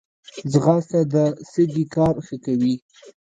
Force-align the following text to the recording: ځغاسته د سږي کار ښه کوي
ځغاسته 0.51 0.99
د 1.13 1.15
سږي 1.51 1.83
کار 1.95 2.15
ښه 2.25 2.37
کوي 2.45 2.75